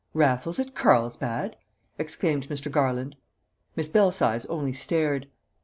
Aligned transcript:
"Raffles 0.15 0.57
at 0.59 0.73
Carlsbad?" 0.73 1.57
exclaimed 1.99 2.49
Mr. 2.49 2.71
Garland. 2.71 3.17
Miss 3.75 3.87
Belsize 3.87 4.47
only 4.47 4.73
stared. 4.73 5.27